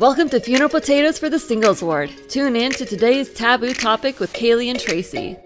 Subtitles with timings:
[0.00, 2.10] Welcome to Funeral Potatoes for the Singles Ward.
[2.28, 5.36] Tune in to today's taboo topic with Kaylee and Tracy.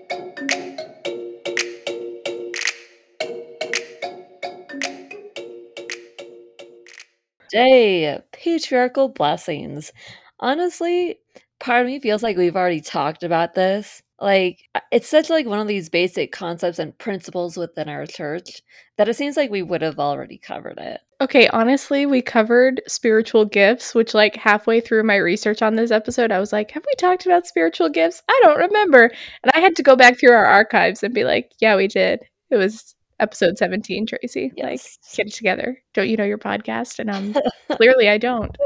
[7.51, 9.93] Day patriarchal blessings.
[10.41, 11.19] Honestly,
[11.61, 14.03] part of me feels like we've already talked about this.
[14.19, 18.63] Like uh, it's such like one of these basic concepts and principles within our church
[18.97, 21.03] that it seems like we would have already covered it.
[21.21, 26.31] Okay, honestly, we covered spiritual gifts, which like halfway through my research on this episode,
[26.31, 28.23] I was like, have we talked about spiritual gifts?
[28.29, 29.11] I don't remember.
[29.43, 32.21] And I had to go back through our archives and be like, yeah, we did.
[32.51, 34.53] It was episode 17, Tracy.
[34.57, 34.65] Yes.
[34.65, 35.83] Like, get it together.
[35.93, 37.01] Don't you know your podcast?
[37.01, 37.35] And um
[37.77, 38.57] clearly I don't.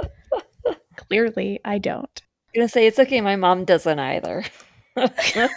[0.97, 2.23] clearly I don't.
[2.55, 4.45] I'm gonna say it's okay, my mom doesn't either.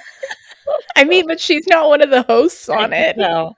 [0.96, 3.18] I mean, but she's not one of the hosts on it.
[3.18, 3.56] No.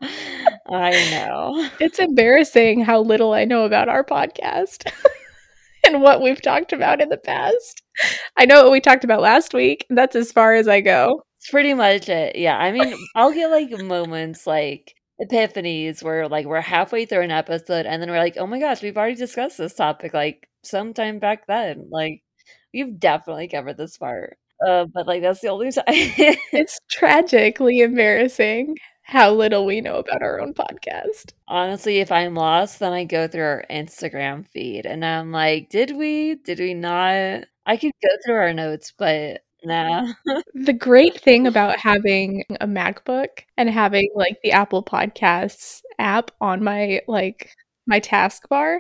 [0.70, 1.70] I know.
[1.80, 4.92] It's embarrassing how little I know about our podcast
[5.86, 7.84] and what we've talked about in the past.
[8.36, 9.86] I know what we talked about last week.
[9.90, 11.24] That's as far as I go.
[11.40, 12.36] It's pretty much it.
[12.36, 12.58] Yeah.
[12.58, 17.86] I mean, I'll get like moments like epiphanies where like we're halfway through an episode
[17.86, 21.48] and then we're like, oh my gosh, we've already discussed this topic like sometime back
[21.48, 21.88] then.
[21.90, 22.22] Like,
[22.74, 24.38] we've definitely covered this part.
[24.66, 25.84] Uh, but like that's the only time.
[25.88, 31.32] it's tragically embarrassing how little we know about our own podcast.
[31.48, 35.96] Honestly, if I'm lost, then I go through our Instagram feed and I'm like, did
[35.96, 36.36] we?
[36.36, 37.46] Did we not?
[37.66, 40.12] I could go through our notes, but nah.
[40.54, 46.64] the great thing about having a MacBook and having like the Apple Podcasts app on
[46.64, 47.56] my like
[47.88, 48.80] my taskbar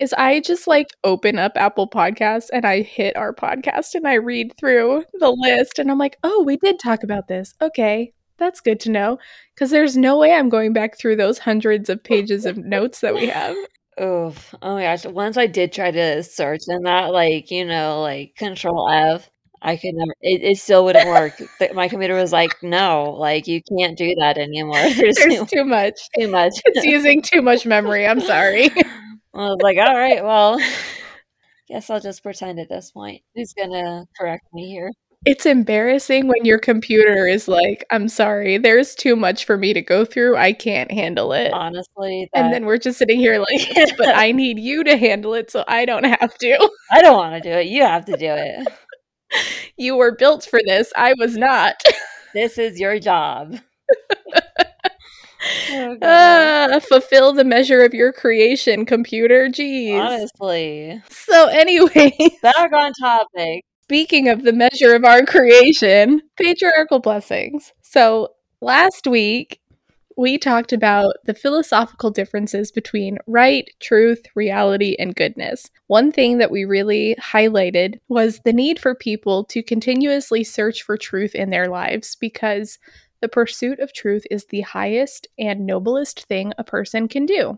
[0.00, 4.14] is I just like open up Apple Podcasts and I hit our podcast and I
[4.14, 7.54] read through the list and I'm like, oh, we did talk about this.
[7.62, 9.18] Okay, that's good to know
[9.54, 13.14] because there's no way I'm going back through those hundreds of pages of notes that
[13.14, 13.56] we have.
[13.96, 15.04] Oh, oh my gosh.
[15.06, 19.28] Once I did try to search in that, like, you know, like control F,
[19.60, 21.34] I could never, it, it still wouldn't work.
[21.74, 24.76] My computer was like, no, like, you can't do that anymore.
[24.96, 25.98] There's, There's too, too, much.
[26.18, 26.54] Too much.
[26.64, 28.06] It's using too much memory.
[28.06, 28.70] I'm sorry.
[28.70, 28.82] I
[29.34, 30.60] was like, all right, well,
[31.68, 33.22] guess I'll just pretend at this point.
[33.34, 34.92] Who's going to correct me here?
[35.24, 39.82] It's embarrassing when your computer is like, I'm sorry, there's too much for me to
[39.82, 40.36] go through.
[40.36, 41.52] I can't handle it.
[41.52, 42.28] Honestly.
[42.32, 42.44] That...
[42.44, 45.64] And then we're just sitting here like, but I need you to handle it so
[45.66, 46.70] I don't have to.
[46.92, 47.66] I don't want to do it.
[47.66, 48.68] You have to do it.
[49.78, 50.92] You were built for this.
[50.96, 51.82] I was not.
[52.34, 53.58] this is your job.
[55.70, 59.48] oh, uh, fulfill the measure of your creation, computer.
[59.48, 60.00] Jeez.
[60.00, 61.02] Honestly.
[61.10, 62.12] So, anyway,
[62.42, 63.64] back on topic.
[63.84, 67.72] Speaking of the measure of our creation, patriarchal blessings.
[67.82, 68.28] So,
[68.60, 69.60] last week
[70.18, 75.70] we talked about the philosophical differences between right, truth, reality, and goodness.
[75.86, 80.96] One thing that we really highlighted was the need for people to continuously search for
[80.96, 82.80] truth in their lives because
[83.20, 87.56] the pursuit of truth is the highest and noblest thing a person can do.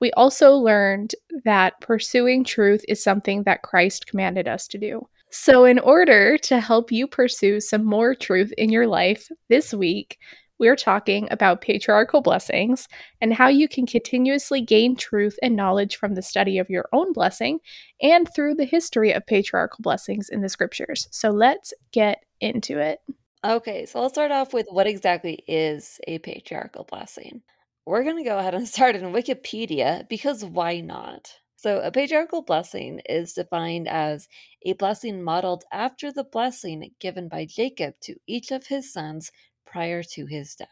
[0.00, 1.14] We also learned
[1.44, 5.08] that pursuing truth is something that Christ commanded us to do.
[5.34, 10.18] So, in order to help you pursue some more truth in your life this week,
[10.62, 12.86] we're talking about patriarchal blessings
[13.20, 17.12] and how you can continuously gain truth and knowledge from the study of your own
[17.12, 17.58] blessing
[18.00, 21.08] and through the history of patriarchal blessings in the scriptures.
[21.10, 23.00] So, let's get into it.
[23.44, 27.42] Okay, so let's start off with what exactly is a patriarchal blessing.
[27.84, 31.28] We're going to go ahead and start in Wikipedia because why not?
[31.56, 34.28] So, a patriarchal blessing is defined as
[34.64, 39.32] a blessing modeled after the blessing given by Jacob to each of his sons
[39.72, 40.68] prior to his death.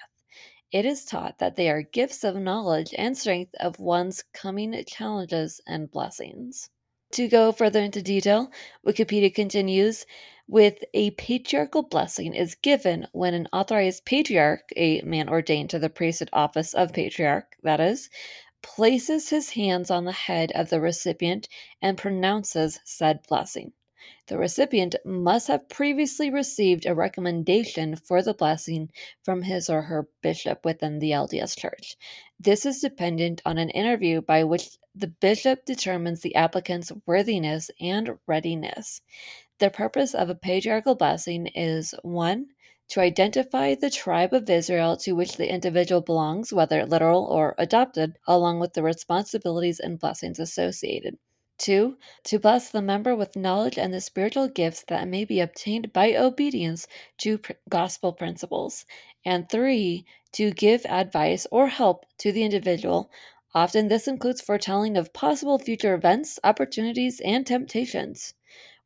[0.70, 5.60] It is taught that they are gifts of knowledge and strength of one's coming challenges
[5.66, 6.68] and blessings.
[7.12, 8.52] To go further into detail,
[8.86, 10.06] Wikipedia continues
[10.46, 15.90] with a patriarchal blessing is given when an authorized patriarch, a man ordained to the
[15.90, 18.10] priesthood office of patriarch, that is,
[18.62, 21.48] places his hands on the head of the recipient
[21.80, 23.72] and pronounces said blessing.
[24.28, 28.90] The recipient must have previously received a recommendation for the blessing
[29.22, 31.96] from his or her bishop within the LDS Church.
[32.38, 38.18] This is dependent on an interview by which the bishop determines the applicant's worthiness and
[38.26, 39.02] readiness.
[39.58, 42.46] The purpose of a patriarchal blessing is 1
[42.88, 48.18] to identify the tribe of Israel to which the individual belongs, whether literal or adopted,
[48.26, 51.18] along with the responsibilities and blessings associated.
[51.60, 55.92] Two, to bless the member with knowledge and the spiritual gifts that may be obtained
[55.92, 56.86] by obedience
[57.18, 58.86] to pr- gospel principles.
[59.26, 63.10] And three, to give advice or help to the individual
[63.54, 68.32] Often, this includes foretelling of possible future events, opportunities, and temptations.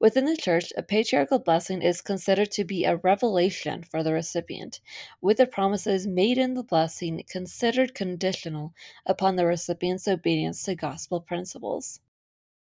[0.01, 4.81] Within the church, a patriarchal blessing is considered to be a revelation for the recipient,
[5.21, 8.75] with the promises made in the blessing considered conditional
[9.07, 12.01] upon the recipient's obedience to gospel principles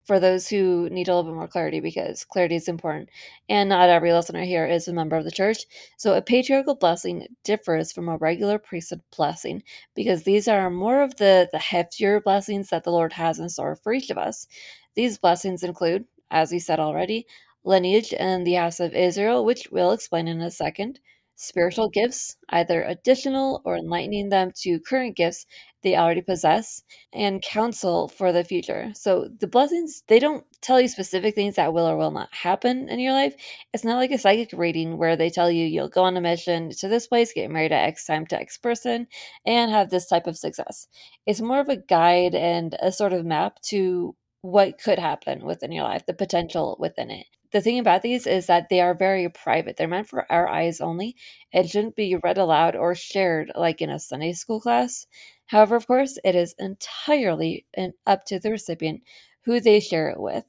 [0.05, 3.11] for those who need a little bit more clarity because clarity is important.
[3.49, 5.65] And not every listener here is a member of the church.
[5.97, 9.63] So a patriarchal blessing differs from a regular priesthood blessing
[9.95, 13.77] because these are more of the, the heftier blessings that the Lord has in store
[13.77, 14.47] for each of us.
[14.95, 17.27] These blessings include, as we said already,
[17.65, 20.99] lineage and the house of Israel, which we'll explain in a second,
[21.41, 25.47] spiritual gifts, either additional or enlightening them to current gifts
[25.83, 26.83] they already possess,
[27.13, 28.93] and counsel for the future.
[28.95, 32.91] So the blessings, they don't tell you specific things that will or will not happen
[32.91, 33.35] in your life.
[33.73, 36.71] It's not like a psychic reading where they tell you you'll go on a mission
[36.81, 39.07] to this place, get married at X time to X person,
[39.47, 40.87] and have this type of success.
[41.25, 45.73] It's more of a guide and a sort of map to what could happen within
[45.73, 49.29] your life, the potential within it the thing about these is that they are very
[49.29, 49.77] private.
[49.77, 51.17] They're meant for our eyes only.
[51.53, 55.07] It shouldn't be read aloud or shared like in a Sunday school class.
[55.47, 57.67] However, of course, it is entirely
[58.07, 59.03] up to the recipient
[59.45, 60.45] who they share it with.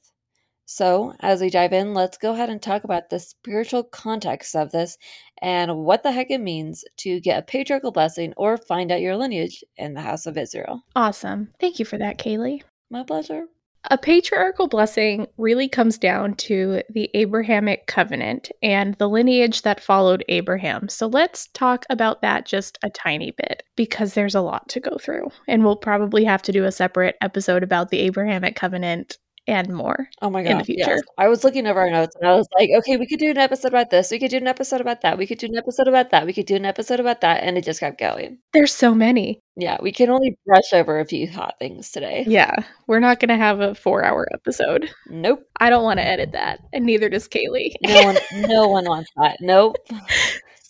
[0.64, 4.70] So, as we dive in, let's go ahead and talk about the spiritual context of
[4.70, 4.96] this
[5.42, 9.16] and what the heck it means to get a patriarchal blessing or find out your
[9.16, 10.84] lineage in the house of Israel.
[10.94, 11.50] Awesome.
[11.60, 12.62] Thank you for that, Kaylee.
[12.90, 13.46] My pleasure.
[13.90, 20.24] A patriarchal blessing really comes down to the Abrahamic covenant and the lineage that followed
[20.28, 20.88] Abraham.
[20.88, 24.98] So let's talk about that just a tiny bit because there's a lot to go
[24.98, 25.30] through.
[25.48, 30.08] And we'll probably have to do a separate episode about the Abrahamic covenant and more.
[30.20, 30.50] Oh my god!
[30.50, 31.02] In the future, yes.
[31.18, 33.38] I was looking over our notes and I was like, okay, we could do an
[33.38, 34.10] episode about this.
[34.10, 35.18] We could do an episode about that.
[35.18, 36.26] We could do an episode about that.
[36.26, 38.38] We could do an episode about that, and it just kept going.
[38.52, 39.40] There's so many.
[39.56, 42.24] Yeah, we can only brush over a few hot things today.
[42.26, 42.54] Yeah,
[42.86, 44.90] we're not going to have a four-hour episode.
[45.08, 45.46] Nope.
[45.60, 47.72] I don't want to edit that, and neither does Kaylee.
[47.82, 48.16] no one,
[48.48, 49.38] no one wants that.
[49.40, 49.76] Nope.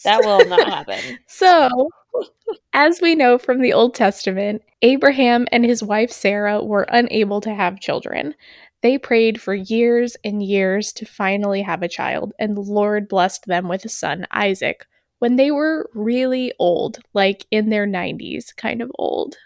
[0.04, 1.18] That will not happen.
[1.28, 1.68] So,
[2.72, 7.54] as we know from the Old Testament, Abraham and his wife Sarah were unable to
[7.54, 8.34] have children.
[8.82, 13.46] They prayed for years and years to finally have a child, and the Lord blessed
[13.46, 14.86] them with a son, Isaac,
[15.20, 19.36] when they were really old, like in their 90s, kind of old.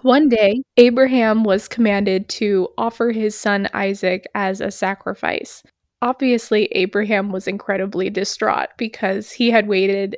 [0.00, 5.62] One day, Abraham was commanded to offer his son Isaac as a sacrifice.
[6.00, 10.16] Obviously, Abraham was incredibly distraught because he had waited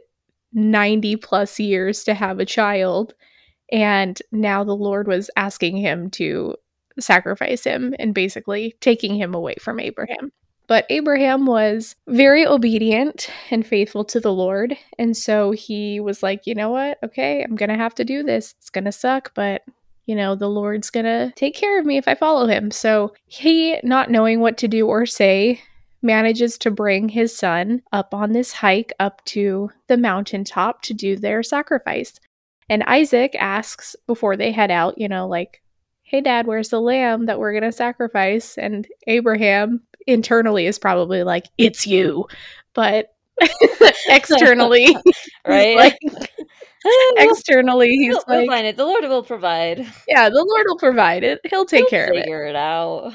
[0.53, 3.15] 90 plus years to have a child,
[3.73, 6.55] and now the Lord was asking him to
[7.01, 10.33] sacrifice him and basically taking him away from Abraham.
[10.67, 14.77] But Abraham was very obedient and faithful to the Lord.
[14.99, 16.99] And so he was like, you know what?
[17.03, 18.55] Okay, I'm going to have to do this.
[18.59, 19.63] It's going to suck, but
[20.05, 22.71] you know, the Lord's going to take care of me if I follow him.
[22.71, 25.61] So he, not knowing what to do or say,
[26.01, 31.17] manages to bring his son up on this hike up to the mountaintop to do
[31.17, 32.15] their sacrifice.
[32.71, 35.63] And Isaac asks before they head out, you know, like,
[36.09, 38.57] hey, dad, where's the lamb that we're going to sacrifice?
[38.57, 42.27] And Abraham internally is probably like, it's you.
[42.73, 43.15] But
[44.09, 44.97] externally,
[45.47, 45.77] right?
[45.77, 45.99] Like,
[47.19, 48.79] externally, he's we'll, like, we'll find it.
[48.79, 49.81] The Lord will provide.
[50.09, 51.41] Yeah, the Lord will provide it.
[51.45, 52.23] He'll take He'll care of it.
[52.23, 53.13] Figure it out.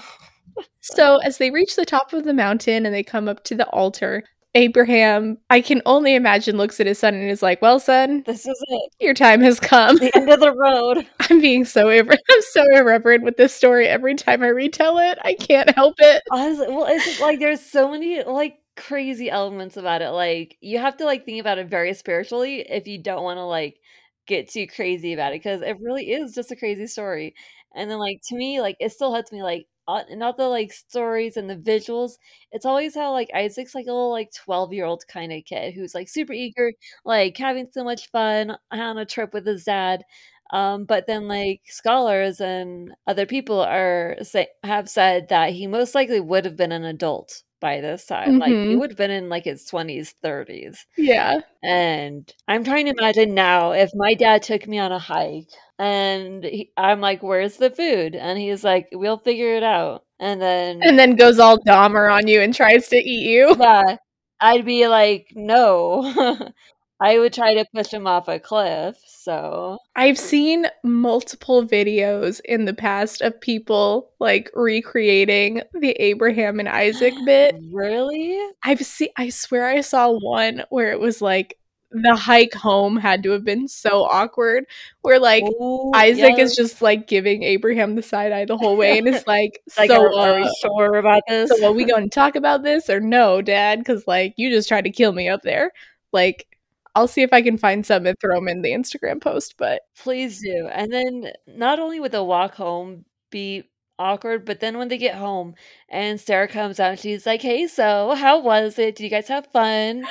[0.81, 3.67] So, as they reach the top of the mountain and they come up to the
[3.69, 4.23] altar,
[4.55, 8.45] Abraham, I can only imagine, looks at his son and is like, "Well, son, this
[8.45, 8.91] is it.
[8.99, 9.97] Your time has come.
[9.97, 12.07] The end of the road." I'm being so I'm
[12.51, 15.17] so irreverent with this story every time I retell it.
[15.23, 16.21] I can't help it.
[16.31, 20.09] Honestly, well, it's like there's so many like crazy elements about it.
[20.09, 23.45] Like you have to like think about it very spiritually if you don't want to
[23.45, 23.79] like
[24.27, 27.35] get too crazy about it because it really is just a crazy story.
[27.75, 30.71] And then like to me, like it still hits me like uh, not the like
[30.73, 32.13] stories and the visuals.
[32.51, 35.73] It's always how like Isaac's like a little like 12 year old kind of kid
[35.73, 36.73] who's like super eager,
[37.05, 40.03] like having so much fun on a trip with his dad.
[40.51, 45.95] Um, but then like scholars and other people are say have said that he most
[45.95, 48.37] likely would have been an adult by this time.
[48.37, 48.77] Like he Mhm.
[48.77, 50.85] would have been in like his 20s, 30s.
[50.97, 51.41] Yeah.
[51.63, 55.49] And I'm trying to imagine now if my dad took me on a hike
[55.79, 60.41] and he, I'm like, "Where's the food?" And he's like, "We'll figure it out." And
[60.41, 63.55] then And then goes all Dahmer on you and tries to eat you.
[63.59, 63.97] yeah,
[64.41, 66.49] I'd be like, "No."
[67.01, 68.95] I would try to push him off a cliff.
[69.05, 76.69] So I've seen multiple videos in the past of people like recreating the Abraham and
[76.69, 77.55] Isaac bit.
[77.73, 81.57] really, I've seen I swear I saw one where it was like
[81.93, 84.65] the hike home had to have been so awkward.
[85.01, 88.97] Where like Ooh, Isaac is just like giving Abraham the side eye the whole way,
[88.97, 91.49] and it's like, Like, so are, are uh, we sure about this?
[91.49, 93.79] so are we going to talk about this or no, Dad?
[93.79, 95.71] Because like you just tried to kill me up there.
[96.11, 96.47] Like
[96.95, 99.55] I'll see if I can find some and throw them in the Instagram post.
[99.57, 100.67] But Please do.
[100.71, 103.63] And then not only would the walk home be
[103.99, 105.55] awkward, but then when they get home
[105.89, 108.95] and Sarah comes out, she's like, "Hey, so how was it?
[108.95, 110.03] Did you guys have fun?"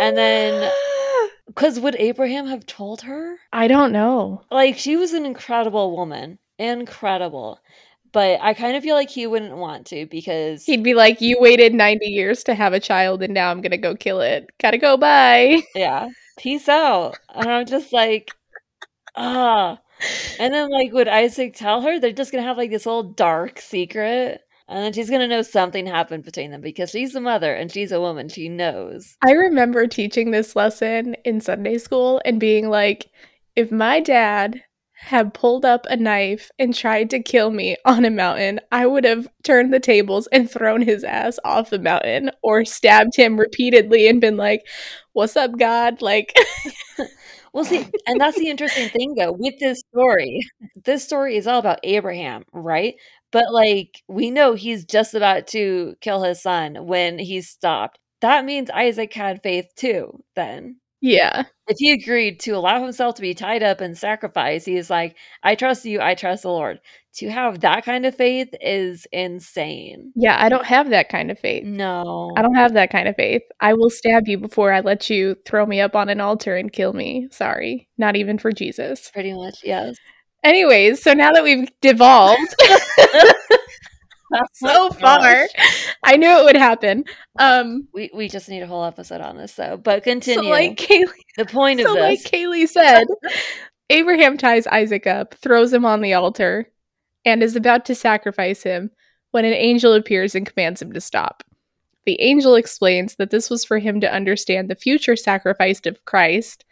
[0.00, 0.72] And then-
[1.46, 3.38] Because would Abraham have told her?
[3.52, 4.42] I don't know.
[4.50, 6.38] Like, she was an incredible woman.
[6.58, 7.60] Incredible.
[8.12, 11.36] But I kind of feel like he wouldn't want to because He'd be like, "You
[11.40, 14.50] waited ninety years to have a child, and now I'm gonna go kill it.
[14.60, 14.96] Gotta go.
[14.96, 16.08] Bye." yeah,
[16.38, 17.18] peace out.
[17.34, 18.30] And I'm just like,
[19.16, 19.78] ah.
[20.38, 22.00] And then, like, would Isaac tell her?
[22.00, 25.86] They're just gonna have like this little dark secret, and then she's gonna know something
[25.86, 28.28] happened between them because she's the mother and she's a woman.
[28.28, 29.16] She knows.
[29.22, 33.10] I remember teaching this lesson in Sunday school and being like,
[33.56, 34.62] if my dad
[34.96, 39.04] had pulled up a knife and tried to kill me on a mountain, I would
[39.04, 44.08] have turned the tables and thrown his ass off the mountain or stabbed him repeatedly
[44.08, 44.62] and been like,
[45.12, 46.00] What's up, God?
[46.02, 46.34] Like,
[47.52, 50.40] Well, see, and that's the interesting thing though with this story.
[50.84, 52.94] This story is all about Abraham, right?
[53.34, 57.98] But like we know he's just about to kill his son when he's stopped.
[58.22, 60.78] That means Isaac had faith too, then.
[61.02, 61.44] yeah.
[61.66, 65.16] If he agreed to allow himself to be tied up and sacrificed, he is like,
[65.42, 66.80] I trust you, I trust the Lord.
[67.16, 70.12] To have that kind of faith is insane.
[70.14, 71.64] Yeah, I don't have that kind of faith.
[71.64, 72.32] No.
[72.36, 73.42] I don't have that kind of faith.
[73.60, 76.72] I will stab you before I let you throw me up on an altar and
[76.72, 77.28] kill me.
[77.30, 77.88] Sorry.
[77.98, 79.10] Not even for Jesus.
[79.12, 79.96] Pretty much, yes.
[80.44, 82.54] Anyways, so now that we've devolved
[84.52, 85.46] so far,
[86.02, 87.04] I knew it would happen.
[87.38, 89.78] Um We we just need a whole episode on this though.
[89.78, 90.44] But continue.
[90.44, 92.20] so like Kaylee the point of so like.
[92.20, 93.06] Kaylee said,
[93.90, 96.70] Abraham ties Isaac up, throws him on the altar,
[97.24, 98.90] and is about to sacrifice him
[99.30, 101.42] when an angel appears and commands him to stop.
[102.06, 106.63] The angel explains that this was for him to understand the future sacrifice of Christ,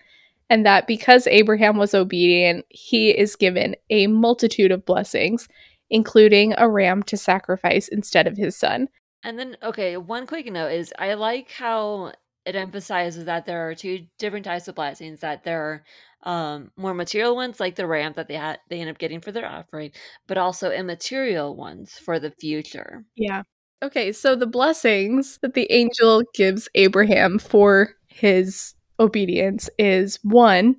[0.52, 5.48] and that because Abraham was obedient, he is given a multitude of blessings,
[5.88, 8.88] including a ram to sacrifice instead of his son.
[9.24, 12.12] And then, okay, one quick note is I like how
[12.44, 15.20] it emphasizes that there are two different types of blessings.
[15.20, 15.82] That there
[16.26, 19.22] are um, more material ones, like the ram that they had they end up getting
[19.22, 19.92] for their offering,
[20.26, 23.06] but also immaterial ones for the future.
[23.16, 23.44] Yeah.
[23.82, 30.76] Okay, so the blessings that the angel gives Abraham for his obedience is one,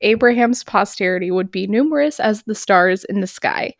[0.00, 3.74] Abraham's posterity would be numerous as the stars in the sky.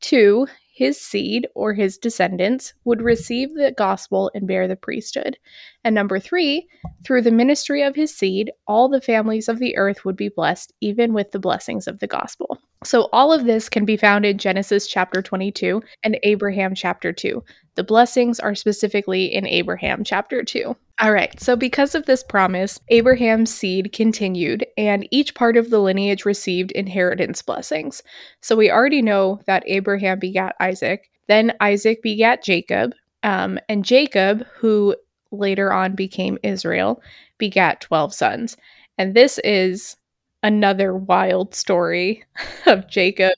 [0.00, 5.38] Two, his seed or his descendants would receive the gospel and bear the priesthood.
[5.84, 6.68] And number three,
[7.02, 10.74] through the ministry of his seed, all the families of the earth would be blessed,
[10.82, 12.58] even with the blessings of the gospel.
[12.84, 17.42] So, all of this can be found in Genesis chapter 22 and Abraham chapter 2.
[17.76, 20.76] The blessings are specifically in Abraham chapter 2.
[20.98, 25.78] All right, so because of this promise, Abraham's seed continued, and each part of the
[25.78, 28.02] lineage received inheritance blessings.
[28.40, 34.46] So we already know that Abraham begat Isaac, then Isaac begat Jacob, um, and Jacob,
[34.56, 34.96] who
[35.30, 37.02] later on became Israel,
[37.36, 38.56] begat 12 sons.
[38.96, 39.96] And this is
[40.42, 42.24] another wild story
[42.66, 43.32] of Jacob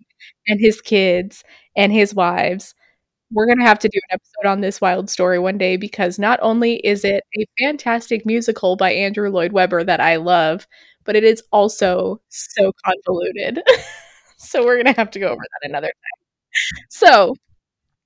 [0.47, 1.43] and his kids
[1.77, 2.75] and his wives
[3.31, 6.19] we're going to have to do an episode on this wild story one day because
[6.19, 10.67] not only is it a fantastic musical by Andrew Lloyd Webber that I love,
[11.05, 13.63] but it is also so convoluted.
[14.39, 16.85] so we're going to have to go over that another time.
[16.91, 17.35] So,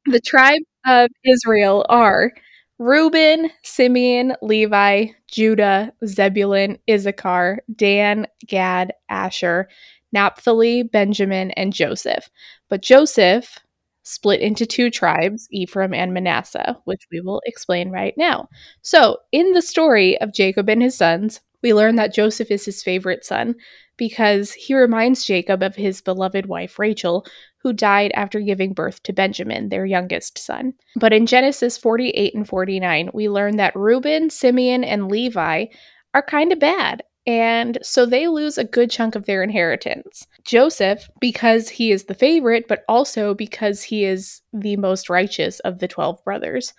[0.07, 2.33] the tribe of Israel are
[2.79, 9.69] Reuben, Simeon, Levi, Judah, Zebulun, Issachar, Dan, Gad, Asher,
[10.13, 12.29] Naphtali, Benjamin, and Joseph.
[12.69, 13.61] But Joseph
[14.03, 18.49] split into two tribes, Ephraim and Manasseh, which we will explain right now.
[18.83, 22.83] So, in the story of Jacob and his sons, we learn that Joseph is his
[22.83, 23.55] favorite son
[23.97, 27.25] because he reminds Jacob of his beloved wife Rachel,
[27.59, 30.75] who died after giving birth to Benjamin, their youngest son.
[30.97, 35.67] But in Genesis 48 and 49, we learn that Reuben, Simeon, and Levi
[36.15, 40.27] are kind of bad and so they lose a good chunk of their inheritance.
[40.45, 45.79] Joseph, because he is the favorite, but also because he is the most righteous of
[45.79, 46.75] the 12 brothers,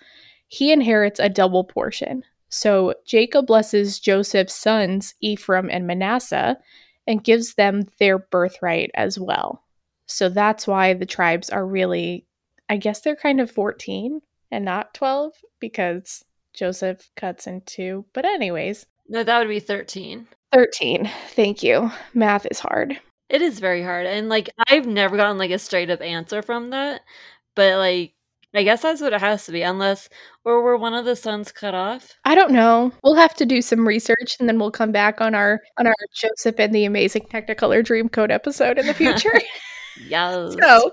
[0.48, 2.22] he inherits a double portion.
[2.50, 6.58] So Jacob blesses Joseph's sons, Ephraim and Manasseh,
[7.06, 9.64] and gives them their birthright as well.
[10.06, 12.26] So that's why the tribes are really,
[12.68, 14.20] I guess they're kind of 14
[14.50, 18.04] and not 12 because Joseph cuts in two.
[18.12, 20.26] But, anyways, No, that would be 13.
[20.52, 21.10] 13.
[21.30, 21.90] Thank you.
[22.14, 23.00] Math is hard.
[23.28, 24.06] It is very hard.
[24.06, 27.00] And like I've never gotten like a straight up answer from that.
[27.54, 28.14] But like
[28.54, 30.08] I guess that's what it has to be, unless
[30.44, 32.14] or were one of the sons cut off?
[32.24, 32.92] I don't know.
[33.02, 35.94] We'll have to do some research and then we'll come back on our on our
[36.14, 39.40] Joseph and the Amazing Technicolor Dreamcoat episode in the future.
[40.06, 40.54] yes.
[40.62, 40.92] so,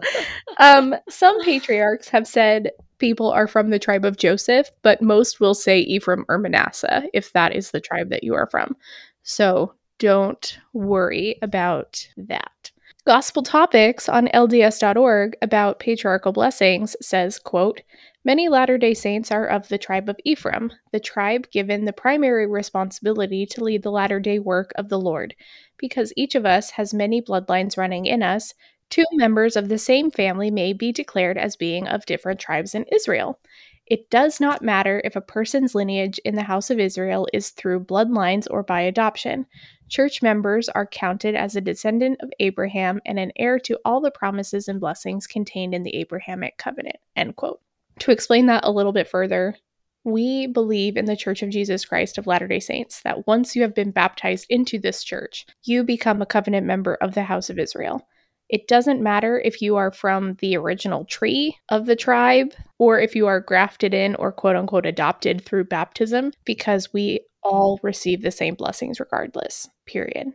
[0.58, 5.54] um, some patriarchs have said people are from the tribe of Joseph, but most will
[5.54, 8.78] say Ephraim or Manasseh if that is the tribe that you are from.
[9.24, 12.72] So don't worry about that.
[13.06, 17.82] Gospel Topics on LDS.org about patriarchal blessings says, quote,
[18.24, 23.48] Many Latter-day Saints are of the tribe of Ephraim, the tribe given the primary responsibility
[23.48, 25.34] to lead the latter-day work of the Lord.
[25.78, 28.54] Because each of us has many bloodlines running in us,
[28.92, 32.86] two members of the same family may be declared as being of different tribes in
[32.92, 33.40] Israel.
[33.88, 37.86] It does not matter if a person's lineage in the house of Israel is through
[37.86, 39.48] bloodlines or by adoption.
[39.90, 44.12] Church members are counted as a descendant of Abraham and an heir to all the
[44.12, 46.98] promises and blessings contained in the Abrahamic covenant.
[47.16, 47.60] End quote.
[48.00, 49.56] To explain that a little bit further,
[50.04, 53.62] we believe in the Church of Jesus Christ of Latter day Saints that once you
[53.62, 57.60] have been baptized into this church, you become a covenant member of the house of
[57.60, 58.08] Israel.
[58.52, 63.16] It doesn't matter if you are from the original tree of the tribe or if
[63.16, 68.30] you are grafted in or quote unquote adopted through baptism, because we all receive the
[68.30, 70.28] same blessings regardless, period.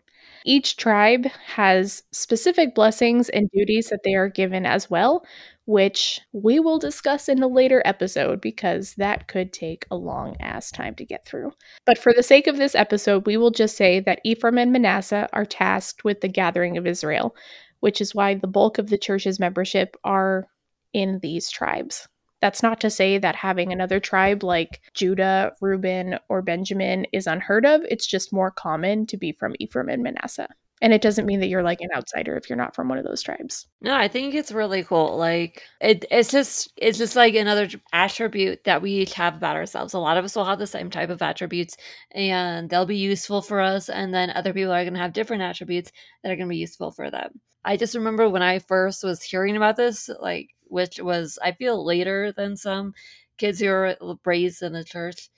[0.44, 5.24] Each tribe has specific blessings and duties that they are given as well,
[5.66, 10.70] which we will discuss in a later episode because that could take a long ass
[10.70, 11.52] time to get through.
[11.84, 15.28] But for the sake of this episode, we will just say that Ephraim and Manasseh
[15.32, 17.34] are tasked with the gathering of Israel,
[17.80, 20.46] which is why the bulk of the church's membership are
[20.92, 22.08] in these tribes.
[22.40, 27.64] That's not to say that having another tribe like Judah, Reuben, or Benjamin is unheard
[27.64, 27.82] of.
[27.88, 30.48] It's just more common to be from Ephraim and Manasseh.
[30.82, 33.04] And it doesn't mean that you're like an outsider if you're not from one of
[33.04, 33.66] those tribes.
[33.80, 35.16] No, I think it's really cool.
[35.16, 39.94] Like it, it's just it's just like another attribute that we each have about ourselves.
[39.94, 41.78] A lot of us will have the same type of attributes
[42.10, 43.88] and they'll be useful for us.
[43.88, 47.10] And then other people are gonna have different attributes that are gonna be useful for
[47.10, 47.40] them.
[47.66, 51.84] I just remember when I first was hearing about this, like which was I feel
[51.84, 52.94] later than some
[53.38, 55.28] kids who were raised in the church.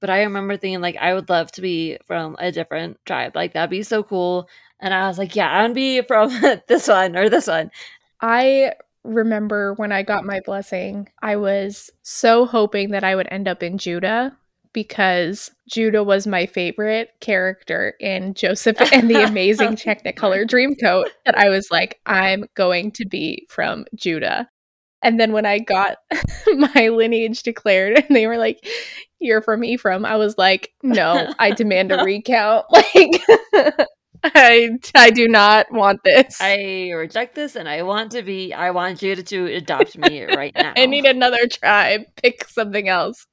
[0.00, 3.34] But I remember thinking like I would love to be from a different tribe.
[3.34, 4.48] Like that'd be so cool.
[4.80, 6.30] And I was like, yeah, I want to be from
[6.68, 7.70] this one or this one.
[8.20, 13.48] I remember when I got my blessing, I was so hoping that I would end
[13.48, 14.36] up in Judah
[14.72, 21.10] because Judah was my favorite character in Joseph and the Amazing Technicolor Dreamcoat.
[21.26, 24.48] And I was like, I'm going to be from Judah.
[25.02, 25.98] And then when I got
[26.54, 28.66] my lineage declared and they were like,
[29.20, 32.66] You're from Ephraim, I was like, No, I demand a recount.
[32.70, 33.22] Like,
[34.24, 36.38] I, I do not want this.
[36.40, 40.24] I reject this and I want to be, I want you to, to adopt me
[40.24, 40.72] right now.
[40.76, 42.02] I need another tribe.
[42.16, 43.26] Pick something else.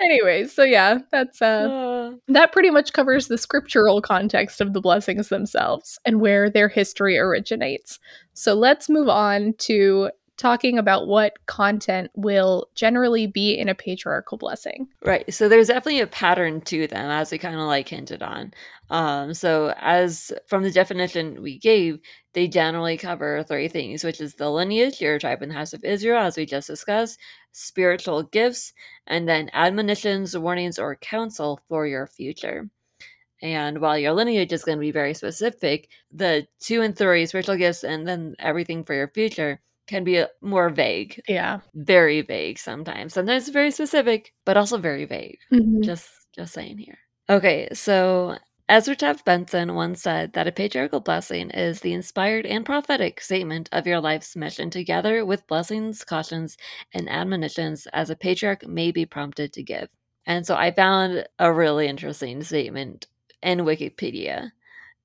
[0.00, 4.80] Anyways, so yeah, that's uh, uh, that pretty much covers the scriptural context of the
[4.80, 8.00] blessings themselves and where their history originates.
[8.32, 14.36] So let's move on to talking about what content will generally be in a patriarchal
[14.36, 14.88] blessing.
[15.04, 15.32] Right.
[15.32, 18.52] So there's definitely a pattern to them, as we kind of like hinted on.
[18.90, 22.00] Um, so as from the definition we gave,
[22.32, 25.84] they generally cover three things, which is the lineage, your tribe and the house of
[25.84, 27.18] Israel, as we just discussed,
[27.52, 28.72] spiritual gifts,
[29.06, 32.68] and then admonitions, warnings, or counsel for your future.
[33.40, 37.56] And while your lineage is going to be very specific, the two and three spiritual
[37.56, 41.20] gifts and then everything for your future can be more vague.
[41.28, 41.60] Yeah.
[41.74, 43.14] Very vague sometimes.
[43.14, 45.38] Sometimes very specific, but also very vague.
[45.52, 45.82] Mm-hmm.
[45.82, 46.98] Just just saying here.
[47.30, 48.36] Okay, so
[48.68, 53.68] Ezra Taft Benson once said that a patriarchal blessing is the inspired and prophetic statement
[53.72, 56.56] of your life's mission, together with blessings, cautions,
[56.92, 59.88] and admonitions as a patriarch may be prompted to give.
[60.26, 63.06] And so I found a really interesting statement
[63.42, 64.50] in Wikipedia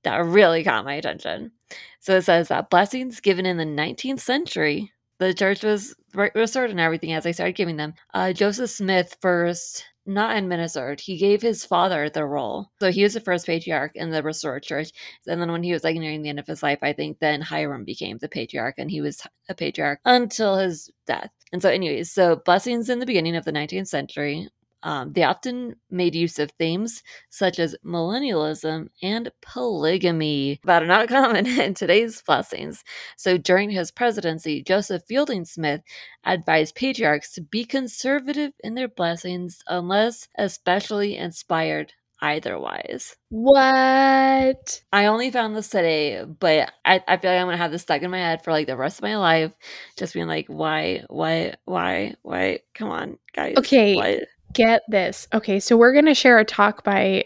[0.03, 1.51] that really caught my attention.
[1.99, 6.79] So it says that blessings given in the 19th century, the church was restored and
[6.79, 7.93] everything as they started giving them.
[8.13, 10.99] Uh, Joseph Smith first not administered.
[10.99, 12.71] He gave his father the role.
[12.79, 14.91] So he was the first patriarch in the restored church.
[15.27, 17.41] And then when he was like nearing the end of his life, I think then
[17.41, 21.29] Hyrum became the patriarch and he was a patriarch until his death.
[21.51, 24.49] And so, anyways, so blessings in the beginning of the 19th century
[24.83, 31.07] um, they often made use of themes such as millennialism and polygamy that are not
[31.09, 32.83] common in today's blessings.
[33.17, 35.81] So during his presidency, Joseph Fielding Smith
[36.25, 43.15] advised patriarchs to be conservative in their blessings unless especially inspired either wise.
[43.29, 44.81] What?
[44.91, 48.01] I only found this today, but I, I feel like I'm gonna have this stuck
[48.01, 49.53] in my head for like the rest of my life.
[49.97, 52.59] Just being like, why, why, why, why?
[52.73, 53.55] Come on, guys.
[53.57, 53.95] Okay.
[53.95, 54.27] What?
[54.53, 55.27] Get this.
[55.33, 57.25] Okay, so we're going to share a talk by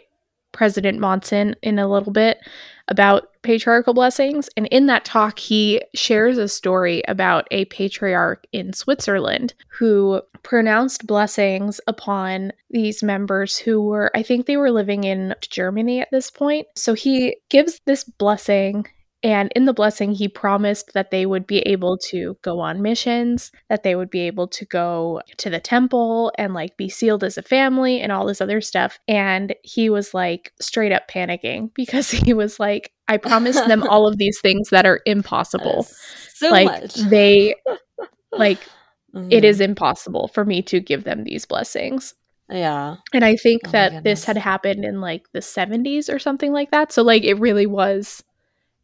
[0.51, 2.37] President Monson in a little bit
[2.87, 4.49] about patriarchal blessings.
[4.55, 11.07] And in that talk, he shares a story about a patriarch in Switzerland who pronounced
[11.07, 16.29] blessings upon these members who were, I think they were living in Germany at this
[16.29, 16.67] point.
[16.75, 18.85] So he gives this blessing
[19.23, 23.51] and in the blessing, he promised that they would be able to go on missions,
[23.69, 27.37] that they would be able to go to the temple and like be sealed as
[27.37, 28.99] a family and all this other stuff.
[29.07, 34.07] And he was like straight up panicking because he was like, I promised them all
[34.07, 35.83] of these things that are impossible.
[36.35, 36.95] So like much.
[36.95, 37.55] they,
[38.33, 38.67] like,
[39.29, 39.43] it Mhm.
[39.43, 42.15] is impossible for me to give them these blessings.
[42.49, 42.95] Yeah.
[43.13, 46.71] And I think Oh that this had happened in like the 70s or something like
[46.71, 46.91] that.
[46.91, 48.23] So, like, it really was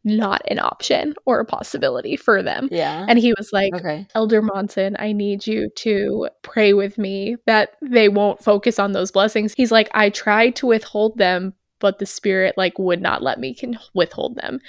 [0.04, 2.68] not an option or a possibility for them.
[2.70, 3.04] Yeah.
[3.08, 4.06] And he was like, okay.
[4.14, 9.10] Elder Monson, I need you to pray with me that they won't focus on those
[9.10, 9.54] blessings.
[9.56, 13.54] He's like, I tried to withhold them, but the spirit like would not let me
[13.54, 14.60] can withhold them.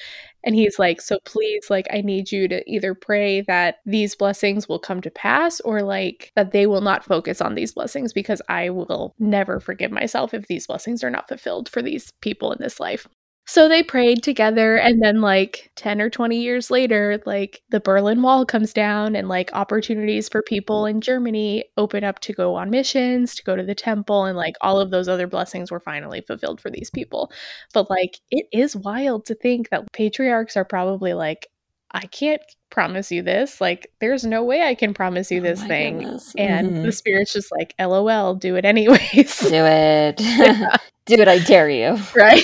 [0.44, 4.68] And he's like, so please, like, I need you to either pray that these blessings
[4.68, 8.42] will come to pass or like that they will not focus on these blessings because
[8.50, 12.58] I will never forgive myself if these blessings are not fulfilled for these people in
[12.60, 13.08] this life.
[13.52, 18.22] So they prayed together, and then, like, 10 or 20 years later, like, the Berlin
[18.22, 22.70] Wall comes down, and like, opportunities for people in Germany open up to go on
[22.70, 26.22] missions, to go to the temple, and like, all of those other blessings were finally
[26.22, 27.30] fulfilled for these people.
[27.74, 31.48] But, like, it is wild to think that patriarchs are probably like,
[31.92, 33.60] I can't promise you this.
[33.60, 35.98] Like, there's no way I can promise you Oh this my thing.
[36.00, 36.34] goodness.
[36.38, 36.84] And Mhm.
[36.84, 39.40] the spirit's just like, LOL, do it anyways.
[39.40, 40.22] Do it.
[41.08, 41.28] Do it.
[41.28, 41.98] I dare you.
[42.16, 42.44] right?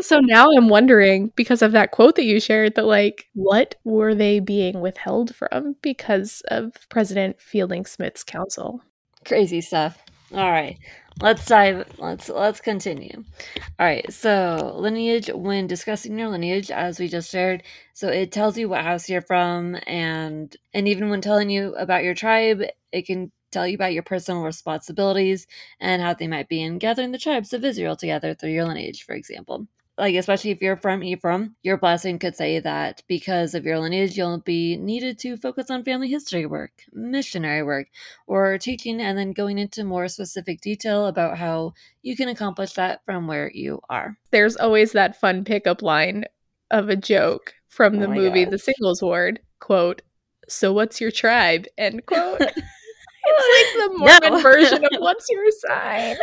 [0.00, 4.14] So now I'm wondering, because of that quote that you shared, that like, what were
[4.14, 8.82] they being withheld from because of President Fielding Smith's counsel?
[9.24, 9.98] Crazy stuff.
[10.32, 10.78] All right.
[11.20, 13.24] Let's dive let's let's continue.
[13.78, 14.10] All right.
[14.12, 18.84] So, lineage when discussing your lineage as we just shared, so it tells you what
[18.84, 23.66] house you're from and and even when telling you about your tribe, it can tell
[23.66, 25.46] you about your personal responsibilities
[25.80, 29.04] and how they might be in gathering the tribes of Israel together through your lineage,
[29.04, 29.66] for example.
[30.00, 34.16] Like, especially if you're from Ephraim, your blessing could say that because of your lineage,
[34.16, 37.88] you'll be needed to focus on family history work, missionary work,
[38.26, 43.04] or teaching, and then going into more specific detail about how you can accomplish that
[43.04, 44.16] from where you are.
[44.30, 46.24] There's always that fun pickup line
[46.70, 48.52] of a joke from the Oh movie gosh.
[48.52, 50.00] The Singles Ward, quote,
[50.48, 51.66] so what's your tribe?
[51.76, 52.40] End quote.
[52.40, 54.40] it's like the Mormon No.
[54.40, 56.16] version of what's your sign?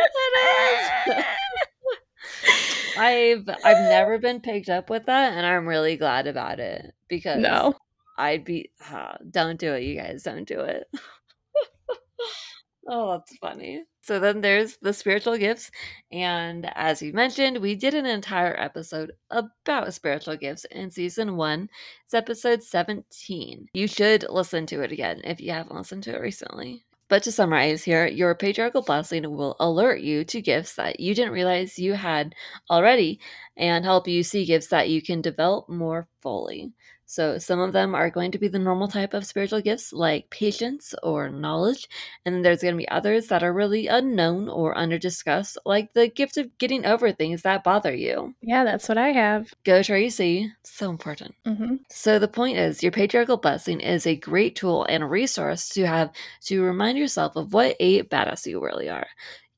[2.98, 7.40] I've I've never been picked up with that, and I'm really glad about it because
[7.40, 7.74] No.
[8.16, 10.88] I'd be ah, don't do it, you guys, don't do it.
[12.88, 13.84] oh, that's funny.
[14.02, 15.70] So then there's the spiritual gifts,
[16.10, 21.68] and as you mentioned, we did an entire episode about spiritual gifts in season one.
[22.06, 23.68] It's episode 17.
[23.74, 26.84] You should listen to it again if you haven't listened to it recently.
[27.08, 31.32] But to summarize here, your patriarchal blessing will alert you to gifts that you didn't
[31.32, 32.34] realize you had
[32.70, 33.20] already
[33.56, 36.72] and help you see gifts that you can develop more fully.
[37.10, 40.28] So, some of them are going to be the normal type of spiritual gifts like
[40.28, 41.88] patience or knowledge,
[42.26, 45.94] and then there's going to be others that are really unknown or under discussed, like
[45.94, 48.34] the gift of getting over things that bother you.
[48.42, 49.52] Yeah, that's what I have.
[49.64, 51.34] Go Tracy, so important.
[51.46, 55.86] hmm So the point is, your patriarchal blessing is a great tool and resource to
[55.86, 59.06] have to remind yourself of what a badass you really are.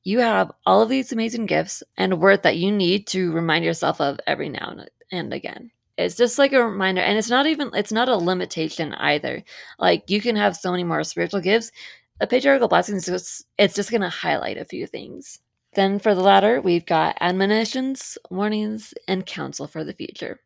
[0.03, 3.99] You have all of these amazing gifts and worth that you need to remind yourself
[4.01, 5.71] of every now and again.
[6.05, 9.43] It's just like a reminder, and it's not even it's not a limitation either.
[9.79, 11.71] Like you can have so many more spiritual gifts.
[12.19, 15.39] A patriarchal blessing is just it's just gonna highlight a few things.
[15.73, 20.39] Then for the latter, we've got admonitions, warnings, and counsel for the future.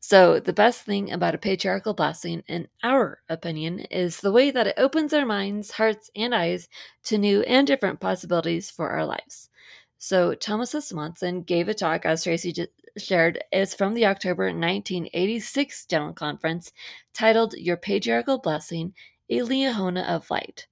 [0.00, 4.66] So, the best thing about a patriarchal blessing, in our opinion, is the way that
[4.68, 6.68] it opens our minds, hearts, and eyes
[7.04, 9.48] to new and different possibilities for our lives.
[9.98, 10.92] So, Thomas S.
[10.92, 12.52] Monson gave a talk, as Tracy
[12.96, 16.72] shared, is from the October 1986 General Conference
[17.12, 18.94] titled Your Patriarchal Blessing,
[19.28, 20.66] a Liahona of Light.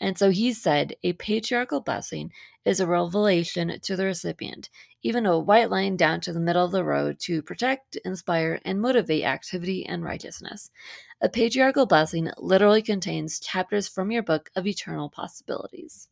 [0.00, 2.30] And so he said, a patriarchal blessing
[2.64, 4.68] is a revelation to the recipient,
[5.02, 8.80] even a white line down to the middle of the road to protect, inspire, and
[8.80, 10.70] motivate activity and righteousness.
[11.20, 16.08] A patriarchal blessing literally contains chapters from your book of eternal possibilities.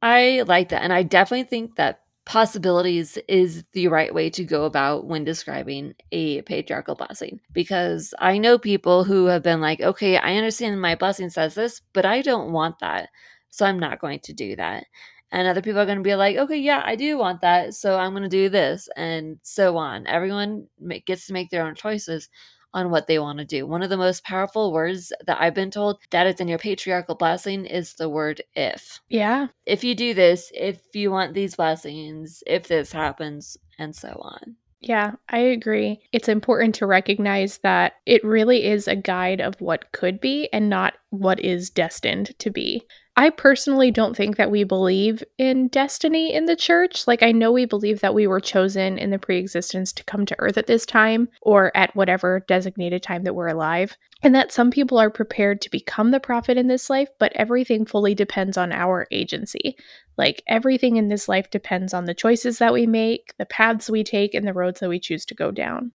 [0.00, 0.82] I like that.
[0.82, 5.94] And I definitely think that possibilities is the right way to go about when describing
[6.12, 10.94] a patriarchal blessing because I know people who have been like, okay, I understand my
[10.94, 13.08] blessing says this, but I don't want that.
[13.50, 14.86] So I'm not going to do that.
[15.32, 17.74] And other people are going to be like, okay, yeah, I do want that.
[17.74, 20.06] So I'm going to do this and so on.
[20.06, 20.66] Everyone
[21.06, 22.28] gets to make their own choices
[22.74, 23.66] on what they want to do.
[23.66, 27.14] One of the most powerful words that I've been told that is in your patriarchal
[27.14, 29.00] blessing is the word if.
[29.08, 29.48] Yeah.
[29.66, 34.56] If you do this, if you want these blessings, if this happens, and so on.
[34.80, 36.00] Yeah, I agree.
[36.12, 40.68] It's important to recognize that it really is a guide of what could be and
[40.68, 42.84] not what is destined to be.
[43.14, 47.06] I personally don't think that we believe in destiny in the church.
[47.06, 50.24] Like, I know we believe that we were chosen in the pre existence to come
[50.26, 54.50] to earth at this time or at whatever designated time that we're alive, and that
[54.50, 58.56] some people are prepared to become the prophet in this life, but everything fully depends
[58.56, 59.76] on our agency.
[60.16, 64.04] Like, everything in this life depends on the choices that we make, the paths we
[64.04, 65.92] take, and the roads that we choose to go down.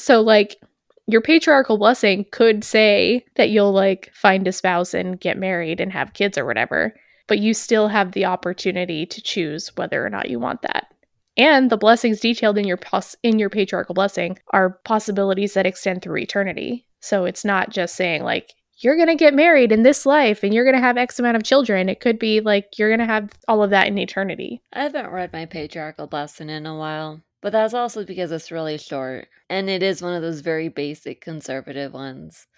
[0.00, 0.56] So, like,
[1.06, 5.92] your patriarchal blessing could say that you'll like find a spouse and get married and
[5.92, 6.94] have kids or whatever,
[7.28, 10.88] but you still have the opportunity to choose whether or not you want that.
[11.36, 16.02] And the blessings detailed in your pos- in your patriarchal blessing are possibilities that extend
[16.02, 16.86] through eternity.
[17.00, 20.52] So it's not just saying like you're going to get married in this life and
[20.52, 21.88] you're going to have X amount of children.
[21.88, 24.60] It could be like you're going to have all of that in eternity.
[24.72, 27.22] I haven't read my patriarchal blessing in a while.
[27.46, 29.28] But that's also because it's really short.
[29.48, 32.48] And it is one of those very basic conservative ones.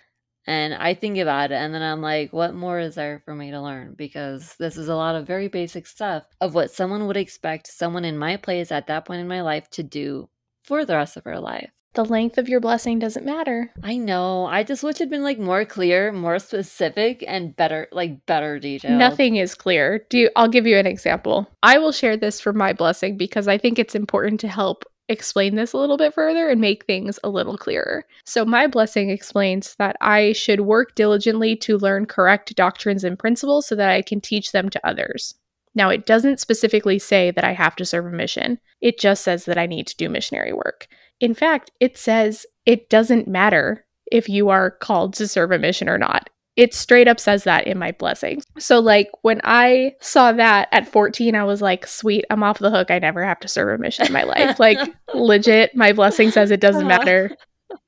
[0.46, 3.50] And I think about it and then I'm like, what more is there for me
[3.50, 3.96] to learn?
[3.96, 8.04] Because this is a lot of very basic stuff of what someone would expect someone
[8.06, 10.30] in my place at that point in my life to do
[10.64, 11.70] for the rest of her life.
[11.98, 13.72] The length of your blessing doesn't matter.
[13.82, 14.46] I know.
[14.46, 18.96] I just wish it'd been like more clear, more specific, and better, like better detail.
[18.96, 20.06] Nothing is clear.
[20.08, 21.50] Do you, I'll give you an example.
[21.64, 25.56] I will share this for my blessing because I think it's important to help explain
[25.56, 28.04] this a little bit further and make things a little clearer.
[28.24, 33.66] So, my blessing explains that I should work diligently to learn correct doctrines and principles
[33.66, 35.34] so that I can teach them to others.
[35.74, 39.46] Now, it doesn't specifically say that I have to serve a mission, it just says
[39.46, 40.86] that I need to do missionary work.
[41.20, 45.88] In fact, it says it doesn't matter if you are called to serve a mission
[45.88, 46.30] or not.
[46.56, 48.42] It straight up says that in my blessings.
[48.58, 52.70] So, like, when I saw that at 14, I was like, sweet, I'm off the
[52.70, 52.90] hook.
[52.90, 54.58] I never have to serve a mission in my life.
[54.58, 54.78] like,
[55.14, 56.98] legit, my blessing says it doesn't uh-huh.
[56.98, 57.36] matter.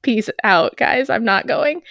[0.03, 1.11] Peace out, guys.
[1.11, 1.83] I'm not going.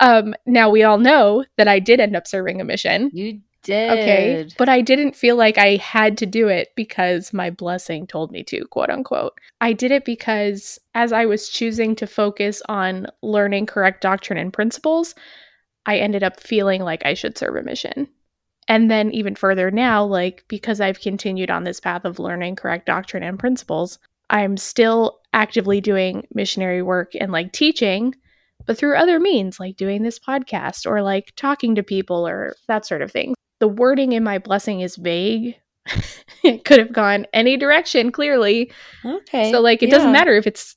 [0.00, 3.10] Um, now we all know that I did end up serving a mission.
[3.12, 3.90] You did.
[3.90, 4.48] Okay.
[4.56, 8.42] But I didn't feel like I had to do it because my blessing told me
[8.44, 9.38] to, quote unquote.
[9.60, 14.52] I did it because as I was choosing to focus on learning correct doctrine and
[14.52, 15.14] principles,
[15.86, 18.08] I ended up feeling like I should serve a mission.
[18.70, 22.84] And then, even further now, like because I've continued on this path of learning correct
[22.86, 28.14] doctrine and principles, I'm still actively doing missionary work and like teaching,
[28.66, 32.84] but through other means, like doing this podcast or like talking to people or that
[32.84, 35.56] sort of thing the wording in my blessing is vague.
[36.44, 38.70] it could have gone any direction, clearly.
[39.04, 39.50] Okay.
[39.50, 39.96] So, like, it yeah.
[39.96, 40.76] doesn't matter if it's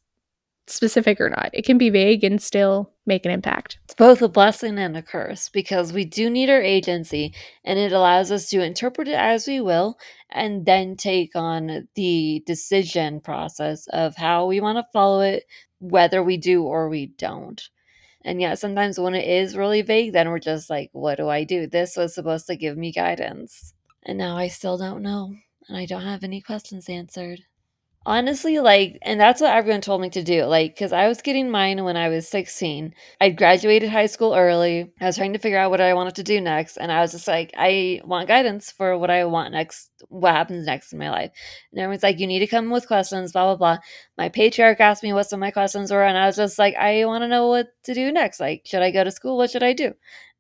[0.67, 1.49] specific or not.
[1.53, 3.77] It can be vague and still make an impact.
[3.85, 7.91] It's both a blessing and a curse because we do need our agency and it
[7.91, 9.97] allows us to interpret it as we will
[10.31, 15.43] and then take on the decision process of how we want to follow it,
[15.79, 17.69] whether we do or we don't.
[18.23, 21.43] And yeah, sometimes when it is really vague, then we're just like, what do I
[21.43, 21.67] do?
[21.67, 23.73] This was supposed to give me guidance.
[24.03, 25.35] And now I still don't know.
[25.67, 27.41] And I don't have any questions answered
[28.03, 31.51] honestly like and that's what everyone told me to do like because i was getting
[31.51, 34.91] mine when i was 16 i graduated high school early.
[34.99, 37.11] I was trying to figure out what i wanted to do next and i was
[37.11, 41.11] just like i want guidance for what i want next what happens next in my
[41.11, 41.29] life.
[41.71, 43.83] And everyone's like you need to come with questions blah blah blah.
[44.17, 46.75] My patriarch asked me what some of my questions were and i was just like
[46.75, 49.37] i want to know what to do next like should i go to school?
[49.37, 49.93] What should i do?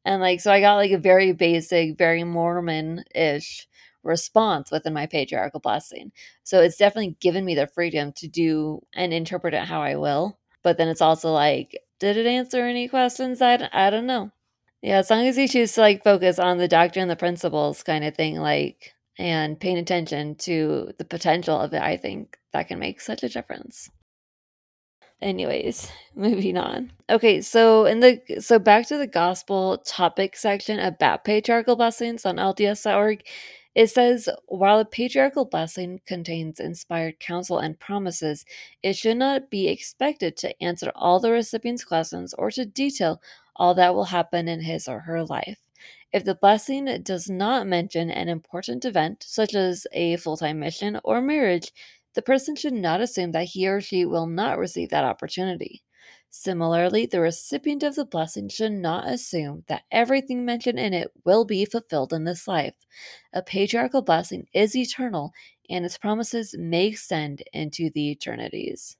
[0.03, 3.67] And like so i got like a very basic very mormon-ish
[4.03, 6.11] response within my patriarchal blessing.
[6.43, 10.37] So it's definitely given me the freedom to do and interpret it how I will.
[10.63, 13.41] But then it's also like, did it answer any questions?
[13.41, 14.31] I, I don't know.
[14.81, 17.83] Yeah, as long as you choose to like focus on the doctrine and the principles
[17.83, 22.67] kind of thing, like, and paying attention to the potential of it, I think that
[22.67, 23.89] can make such a difference.
[25.21, 26.91] Anyways, moving on.
[27.09, 32.37] Okay, so in the so back to the gospel topic section about patriarchal blessings on
[32.37, 33.23] LDS.org.
[33.75, 38.45] It says, while a patriarchal blessing contains inspired counsel and promises,
[38.81, 43.21] it should not be expected to answer all the recipient's questions or to detail
[43.55, 45.59] all that will happen in his or her life.
[46.13, 50.99] If the blessing does not mention an important event, such as a full time mission
[51.03, 51.71] or marriage,
[52.13, 55.81] the person should not assume that he or she will not receive that opportunity.
[56.33, 61.43] Similarly, the recipient of the blessing should not assume that everything mentioned in it will
[61.43, 62.73] be fulfilled in this life.
[63.33, 65.33] A patriarchal blessing is eternal,
[65.69, 68.95] and its promises may extend into the eternities.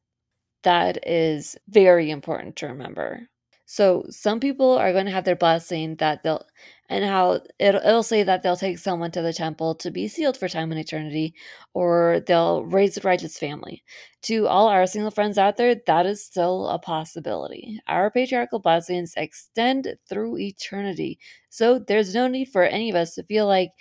[0.63, 3.29] That is very important to remember.
[3.65, 6.45] So, some people are going to have their blessing that they'll
[6.91, 10.35] and how it, it'll say that they'll take someone to the temple to be sealed
[10.35, 11.33] for time and eternity,
[11.73, 13.81] or they'll raise a righteous family.
[14.23, 17.79] To all our single friends out there, that is still a possibility.
[17.87, 21.17] Our patriarchal blessings extend through eternity,
[21.49, 23.71] so there's no need for any of us to feel like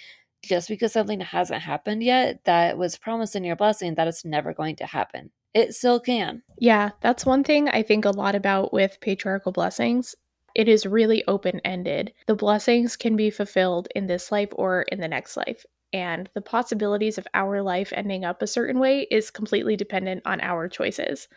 [0.44, 4.54] just because something hasn't happened yet that was promised in your blessing that it's never
[4.54, 5.30] going to happen.
[5.52, 6.42] It still can.
[6.58, 10.14] Yeah, that's one thing I think a lot about with patriarchal blessings
[10.54, 12.12] it is really open ended.
[12.26, 15.64] The blessings can be fulfilled in this life or in the next life.
[15.92, 20.40] And the possibilities of our life ending up a certain way is completely dependent on
[20.40, 21.28] our choices.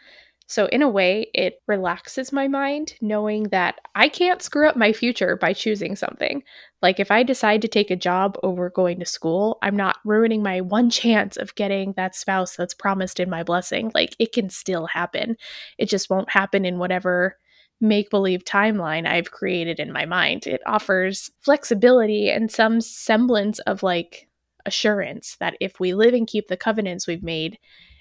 [0.46, 4.92] So, in a way, it relaxes my mind knowing that I can't screw up my
[4.92, 6.44] future by choosing something.
[6.82, 10.44] Like, if I decide to take a job over going to school, I'm not ruining
[10.44, 13.92] my one chance of getting that spouse that's promised in my blessing.
[13.96, 15.38] Like, it can still happen.
[15.78, 17.38] It just won't happen in whatever
[17.84, 20.48] make believe timeline I've created in my mind.
[20.48, 24.28] It offers flexibility and some semblance of like
[24.66, 27.60] assurance that if we live and keep the covenants we've made,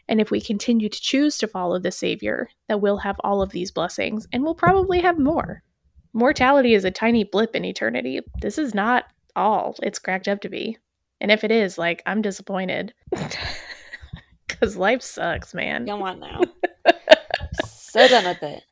[0.09, 3.51] and if we continue to choose to follow the Savior, that we'll have all of
[3.51, 5.63] these blessings and we'll probably have more.
[6.13, 8.21] Mortality is a tiny blip in eternity.
[8.41, 10.79] This is not all it's cracked up to be.
[11.21, 12.93] And if it is, like, I'm disappointed.
[14.63, 15.87] Because life sucks, man.
[15.87, 16.41] Come on now.
[17.67, 18.63] so done with it.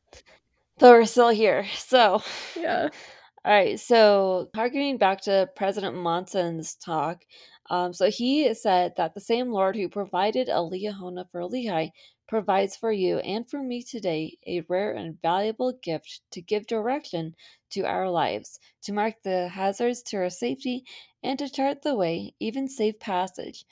[0.81, 1.65] But we're still here.
[1.77, 2.23] So,
[2.57, 2.89] Yeah.
[3.45, 3.79] all right.
[3.81, 7.25] So, harkening back to President Monson's talk,
[7.71, 11.93] um, so he said that the same Lord who provided a Liahona for Lehi
[12.29, 17.37] provides for you and for me today a rare and valuable gift to give direction
[17.71, 20.85] to our lives, to mark the hazards to our safety,
[21.23, 23.65] and to chart the way, even safe passage,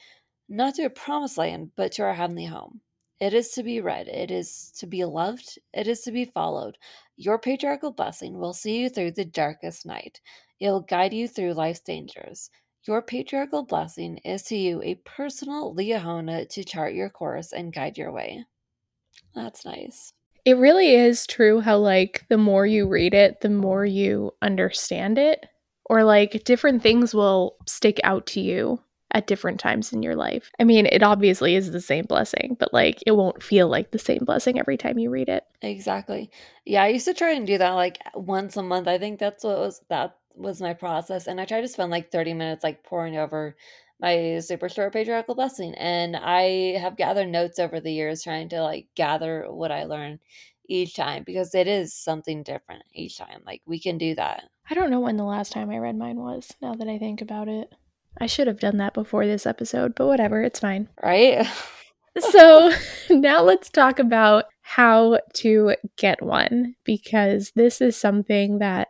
[0.49, 2.81] not to a promised land, but to our heavenly home.
[3.21, 6.79] It is to be read, it is to be loved, it is to be followed.
[7.17, 10.21] Your patriarchal blessing will see you through the darkest night.
[10.61, 12.51] It will guide you through life's dangers.
[12.85, 17.99] Your patriarchal blessing is to you a personal Liahona to chart your course and guide
[17.99, 18.45] your way.
[19.35, 20.13] That's nice.
[20.45, 25.19] It really is true how, like, the more you read it, the more you understand
[25.19, 25.45] it.
[25.87, 28.81] Or, like, different things will stick out to you
[29.13, 30.51] at different times in your life.
[30.59, 33.99] I mean, it obviously is the same blessing, but like it won't feel like the
[33.99, 35.45] same blessing every time you read it.
[35.63, 36.31] Exactly.
[36.65, 38.89] Yeah, I used to try and do that like once a month.
[38.89, 41.27] I think that's what was that was my process.
[41.27, 43.57] And I tried to spend like 30 minutes like pouring over
[44.01, 45.75] my super short patriarchal blessing.
[45.75, 50.21] And I have gathered notes over the years trying to like gather what I learned
[50.69, 53.43] each time because it is something different each time.
[53.45, 54.45] Like we can do that.
[54.71, 57.23] I don't know when the last time I read mine was, now that I think
[57.23, 57.73] about it.
[58.17, 60.89] I should have done that before this episode, but whatever, it's fine.
[61.03, 61.47] Right?
[62.19, 62.73] so
[63.11, 68.89] now let's talk about how to get one because this is something that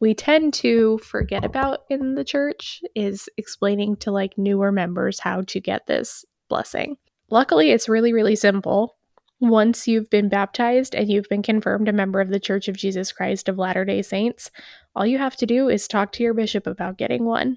[0.00, 5.42] we tend to forget about in the church is explaining to like newer members how
[5.42, 6.96] to get this blessing.
[7.28, 8.96] Luckily, it's really really simple.
[9.40, 13.10] Once you've been baptized and you've been confirmed a member of the Church of Jesus
[13.10, 14.50] Christ of Latter-day Saints,
[14.94, 17.56] all you have to do is talk to your bishop about getting one.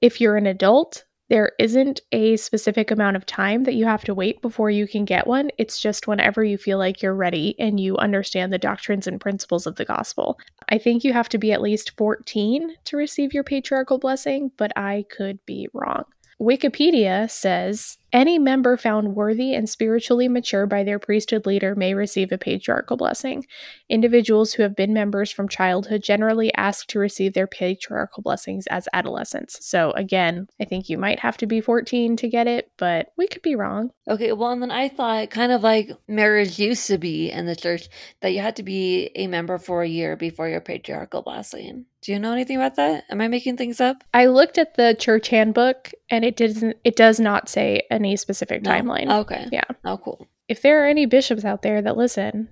[0.00, 4.14] If you're an adult, there isn't a specific amount of time that you have to
[4.14, 5.50] wait before you can get one.
[5.58, 9.66] It's just whenever you feel like you're ready and you understand the doctrines and principles
[9.66, 10.40] of the gospel.
[10.70, 14.72] I think you have to be at least 14 to receive your patriarchal blessing, but
[14.76, 16.04] I could be wrong.
[16.40, 22.32] Wikipedia says any member found worthy and spiritually mature by their priesthood leader may receive
[22.32, 23.46] a patriarchal blessing.
[23.88, 28.88] Individuals who have been members from childhood generally ask to receive their patriarchal blessings as
[28.92, 29.64] adolescents.
[29.64, 33.28] So, again, I think you might have to be 14 to get it, but we
[33.28, 33.90] could be wrong.
[34.08, 37.56] Okay, well, and then I thought kind of like marriage used to be in the
[37.56, 37.88] church
[38.20, 41.86] that you had to be a member for a year before your patriarchal blessing.
[42.02, 43.04] Do you know anything about that?
[43.10, 44.02] Am I making things up?
[44.14, 48.62] I looked at the church handbook and it doesn't it does not say any specific
[48.62, 48.70] No?
[48.70, 49.20] timeline.
[49.20, 49.46] Okay.
[49.52, 49.64] Yeah.
[49.84, 50.26] Oh, cool.
[50.48, 52.48] If there are any bishops out there that listen,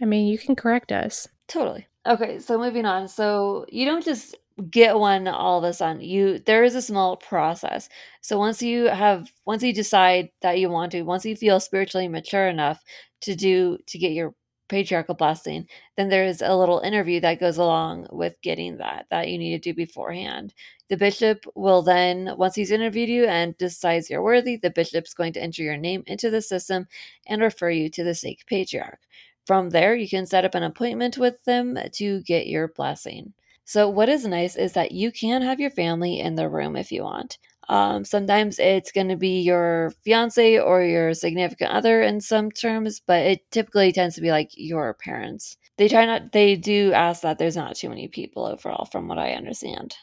[0.00, 1.28] I mean, you can correct us.
[1.46, 1.86] Totally.
[2.06, 3.08] Okay, so moving on.
[3.08, 4.36] So you don't just
[4.70, 6.02] get one all of a sudden.
[6.02, 7.88] You there is a small process.
[8.20, 12.08] So once you have once you decide that you want to, once you feel spiritually
[12.08, 12.82] mature enough
[13.22, 14.34] to do to get your
[14.68, 19.38] patriarchal blessing, then there's a little interview that goes along with getting that that you
[19.38, 20.52] need to do beforehand.
[20.88, 25.34] The bishop will then, once he's interviewed you and decides you're worthy, the bishop's going
[25.34, 26.88] to enter your name into the system
[27.26, 29.00] and refer you to the stake patriarch.
[29.46, 33.34] From there, you can set up an appointment with them to get your blessing.
[33.64, 36.90] So, what is nice is that you can have your family in the room if
[36.90, 37.36] you want.
[37.68, 43.00] Um, sometimes it's going to be your fiance or your significant other in some terms,
[43.06, 45.58] but it typically tends to be like your parents.
[45.76, 49.18] They try not, they do ask that there's not too many people overall, from what
[49.18, 49.96] I understand.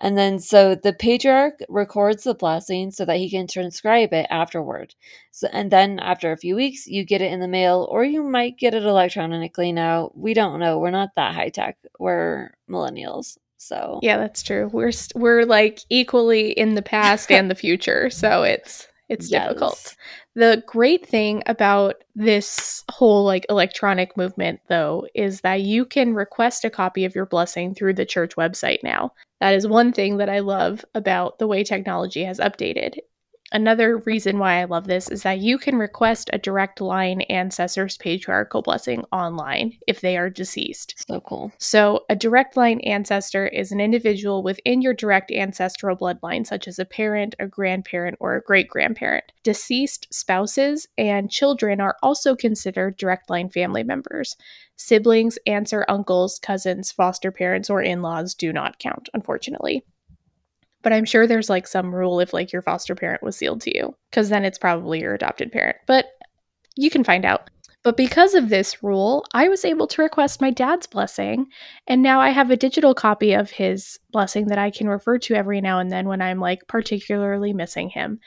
[0.00, 4.94] And then, so the patriarch records the blessing so that he can transcribe it afterward.
[5.30, 8.22] So, and then after a few weeks, you get it in the mail, or you
[8.22, 10.10] might get it electronically now.
[10.14, 10.78] We don't know.
[10.78, 11.76] We're not that high tech.
[11.98, 13.36] We're millennials.
[13.58, 14.70] So yeah, that's true.
[14.72, 19.48] We're we're like equally in the past and the future, so it's it's yes.
[19.48, 19.96] difficult.
[20.36, 26.64] The great thing about this whole like electronic movement though is that you can request
[26.64, 29.12] a copy of your blessing through the church website now.
[29.40, 32.98] That is one thing that I love about the way technology has updated.
[33.52, 37.96] Another reason why I love this is that you can request a direct line ancestor's
[37.96, 40.94] patriarchal blessing online if they are deceased.
[41.08, 41.52] So cool.
[41.58, 46.78] So, a direct line ancestor is an individual within your direct ancestral bloodline, such as
[46.78, 49.24] a parent, a grandparent, or a great grandparent.
[49.42, 54.36] Deceased spouses and children are also considered direct line family members.
[54.76, 59.84] Siblings, aunts or uncles, cousins, foster parents, or in laws do not count, unfortunately.
[60.82, 63.76] But I'm sure there's like some rule if like your foster parent was sealed to
[63.76, 65.76] you, because then it's probably your adopted parent.
[65.86, 66.06] But
[66.76, 67.50] you can find out.
[67.82, 71.46] But because of this rule, I was able to request my dad's blessing,
[71.86, 75.34] and now I have a digital copy of his blessing that I can refer to
[75.34, 78.20] every now and then when I'm like particularly missing him.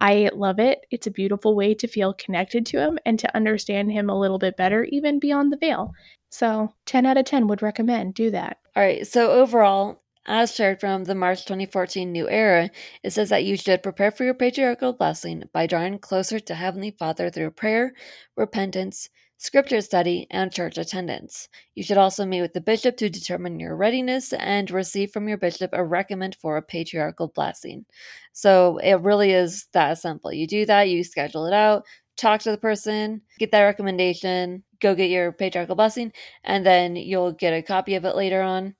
[0.00, 0.86] I love it.
[0.90, 4.38] It's a beautiful way to feel connected to him and to understand him a little
[4.38, 5.92] bit better, even beyond the veil.
[6.30, 8.56] So, 10 out of 10 would recommend do that.
[8.74, 9.06] All right.
[9.06, 12.70] So, overall, as shared from the March 2014 New Era,
[13.02, 16.90] it says that you should prepare for your patriarchal blessing by drawing closer to Heavenly
[16.90, 17.94] Father through prayer,
[18.36, 21.48] repentance, scripture study, and church attendance.
[21.74, 25.38] You should also meet with the bishop to determine your readiness and receive from your
[25.38, 27.84] bishop a recommend for a patriarchal blessing.
[28.32, 30.32] So it really is that simple.
[30.32, 31.84] You do that, you schedule it out,
[32.16, 36.12] talk to the person, get that recommendation, go get your patriarchal blessing,
[36.44, 38.74] and then you'll get a copy of it later on.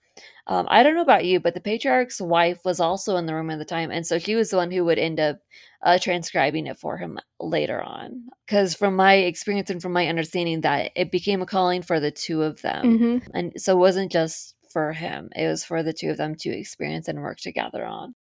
[0.47, 3.51] Um, I don't know about you, but the patriarch's wife was also in the room
[3.51, 5.39] at the time, and so she was the one who would end up
[5.83, 8.25] uh, transcribing it for him later on.
[8.47, 12.11] Because from my experience and from my understanding, that it became a calling for the
[12.11, 13.31] two of them, mm-hmm.
[13.33, 16.51] and so it wasn't just for him; it was for the two of them to
[16.51, 18.15] experience and work together on.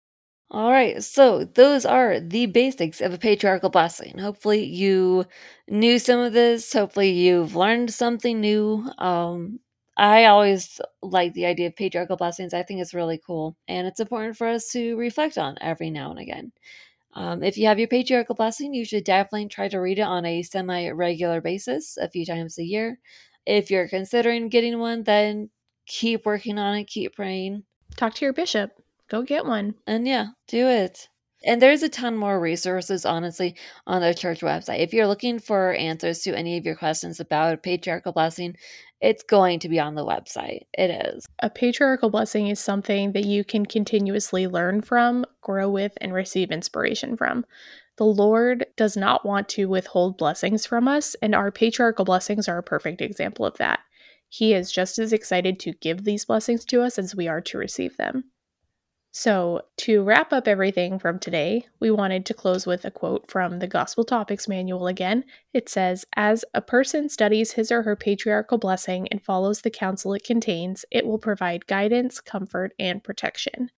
[0.52, 4.18] All right, so those are the basics of a patriarchal blessing.
[4.18, 5.24] Hopefully, you
[5.66, 6.72] knew some of this.
[6.72, 8.86] Hopefully, you've learned something new.
[8.98, 9.60] Um,
[9.96, 12.54] I always like the idea of patriarchal blessings.
[12.54, 13.56] I think it's really cool.
[13.68, 16.52] And it's important for us to reflect on every now and again.
[17.14, 20.24] Um, if you have your patriarchal blessing, you should definitely try to read it on
[20.24, 22.98] a semi regular basis a few times a year.
[23.44, 25.50] If you're considering getting one, then
[25.86, 27.64] keep working on it, keep praying.
[27.96, 28.70] Talk to your bishop.
[29.08, 29.74] Go get one.
[29.86, 31.08] And yeah, do it.
[31.44, 34.78] And there's a ton more resources, honestly, on the church website.
[34.78, 38.56] If you're looking for answers to any of your questions about patriarchal blessing,
[39.02, 40.62] it's going to be on the website.
[40.78, 41.26] It is.
[41.40, 46.52] A patriarchal blessing is something that you can continuously learn from, grow with, and receive
[46.52, 47.44] inspiration from.
[47.98, 52.58] The Lord does not want to withhold blessings from us, and our patriarchal blessings are
[52.58, 53.80] a perfect example of that.
[54.28, 57.58] He is just as excited to give these blessings to us as we are to
[57.58, 58.24] receive them.
[59.14, 63.58] So, to wrap up everything from today, we wanted to close with a quote from
[63.58, 65.24] the Gospel Topics Manual again.
[65.52, 70.14] It says, As a person studies his or her patriarchal blessing and follows the counsel
[70.14, 73.70] it contains, it will provide guidance, comfort, and protection.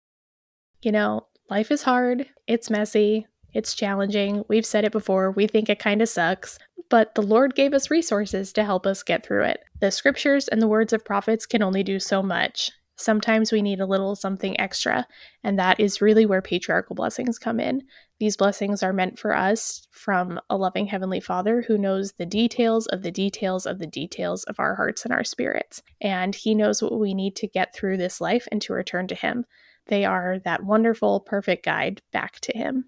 [0.83, 4.45] You know, life is hard, it's messy, it's challenging.
[4.49, 6.59] We've said it before, we think it kind of sucks,
[6.91, 9.65] but the Lord gave us resources to help us get through it.
[9.81, 12.71] The scriptures and the words of prophets can only do so much.
[13.03, 15.07] Sometimes we need a little something extra,
[15.43, 17.83] and that is really where patriarchal blessings come in.
[18.21, 22.87] These blessings are meant for us from a loving Heavenly Father who knows the details
[22.87, 25.83] of the details of the details of our hearts and our spirits.
[26.01, 29.15] And He knows what we need to get through this life and to return to
[29.17, 29.45] Him.
[29.87, 32.85] They are that wonderful, perfect guide back to Him.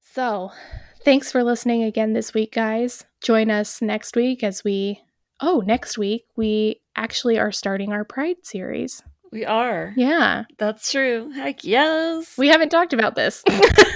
[0.00, 0.50] So,
[1.04, 3.04] thanks for listening again this week, guys.
[3.22, 5.02] Join us next week as we.
[5.42, 9.02] Oh, next week we actually are starting our Pride series.
[9.32, 9.94] We are.
[9.96, 10.44] Yeah.
[10.58, 11.30] That's true.
[11.30, 12.36] Heck yes.
[12.36, 13.44] We haven't talked about this.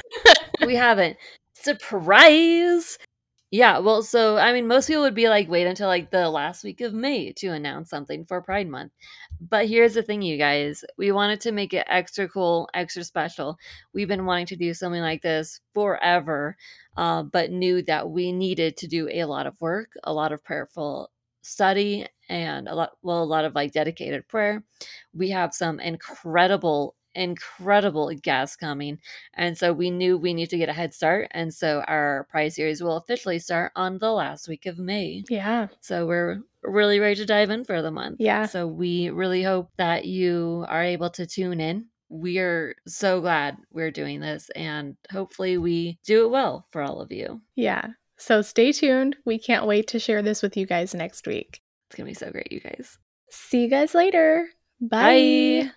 [0.66, 1.16] we haven't.
[1.54, 2.98] Surprise!
[3.50, 6.64] Yeah, well, so I mean, most people would be like, wait until like the last
[6.64, 8.90] week of May to announce something for Pride Month.
[9.40, 13.56] But here's the thing, you guys, we wanted to make it extra cool, extra special.
[13.92, 16.56] We've been wanting to do something like this forever,
[16.96, 20.42] uh, but knew that we needed to do a lot of work, a lot of
[20.42, 21.10] prayerful
[21.42, 24.62] study, and a lot, well, a lot of like dedicated prayer.
[25.12, 28.98] We have some incredible incredible guests coming.
[29.34, 31.28] And so we knew we need to get a head start.
[31.30, 35.24] And so our Pride series will officially start on the last week of May.
[35.28, 35.68] Yeah.
[35.80, 38.16] So we're really ready to dive in for the month.
[38.20, 38.46] Yeah.
[38.46, 41.86] So we really hope that you are able to tune in.
[42.08, 47.10] We're so glad we're doing this and hopefully we do it well for all of
[47.10, 47.40] you.
[47.56, 47.86] Yeah.
[48.16, 49.16] So stay tuned.
[49.24, 51.60] We can't wait to share this with you guys next week.
[51.94, 52.98] It's going to be so great, you guys.
[53.30, 54.48] See you guys later.
[54.80, 55.62] Bye.
[55.62, 55.70] Bye.